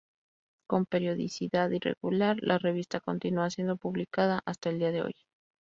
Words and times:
Con 0.67 0.87
periodicidad 0.87 1.69
irregular, 1.69 2.37
la 2.41 2.57
revista 2.57 3.01
continúa 3.01 3.51
siendo 3.51 3.77
publicada 3.77 4.41
hasta 4.47 4.69
el 4.71 4.79
día 4.79 4.91
de 4.91 5.03
hoy. 5.03 5.13